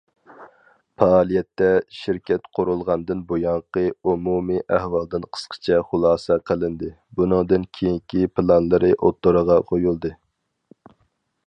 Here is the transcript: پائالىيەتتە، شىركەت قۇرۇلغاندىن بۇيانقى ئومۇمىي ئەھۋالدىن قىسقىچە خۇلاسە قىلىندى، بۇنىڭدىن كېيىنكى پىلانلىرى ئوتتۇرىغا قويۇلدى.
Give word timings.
پائالىيەتتە، 1.01 1.67
شىركەت 1.97 2.47
قۇرۇلغاندىن 2.59 3.21
بۇيانقى 3.33 3.83
ئومۇمىي 4.07 4.63
ئەھۋالدىن 4.79 5.29
قىسقىچە 5.37 5.79
خۇلاسە 5.93 6.41
قىلىندى، 6.51 6.91
بۇنىڭدىن 7.21 7.71
كېيىنكى 7.81 8.27
پىلانلىرى 8.39 8.93
ئوتتۇرىغا 8.99 9.63
قويۇلدى. 9.73 10.15